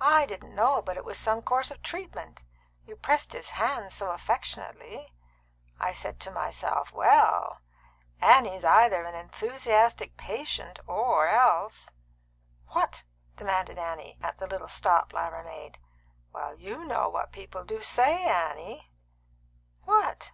"I 0.00 0.26
didn't 0.26 0.54
know 0.54 0.80
but 0.80 0.96
it 0.96 1.04
was 1.04 1.18
some 1.18 1.42
course 1.42 1.72
of 1.72 1.82
treatment. 1.82 2.44
You 2.86 2.94
pressed 2.94 3.32
his 3.32 3.50
hand 3.58 3.90
so 3.90 4.12
affectionately. 4.12 5.12
I 5.80 5.92
said 5.92 6.20
to 6.20 6.30
myself, 6.30 6.92
Well, 6.92 7.58
Annie's 8.20 8.64
either 8.64 9.02
an 9.02 9.16
enthusiastic 9.16 10.16
patient, 10.16 10.78
or 10.86 11.26
else" 11.26 11.90
"What?" 12.74 13.02
demanded 13.36 13.76
Annie, 13.76 14.20
at 14.22 14.38
the 14.38 14.46
little 14.46 14.68
stop 14.68 15.12
Lyra 15.12 15.42
made. 15.42 15.78
"Well, 16.32 16.54
you 16.54 16.84
know 16.84 17.08
what 17.08 17.32
people 17.32 17.64
do 17.64 17.80
say, 17.80 18.22
Annie." 18.24 18.92
"What?" 19.82 20.30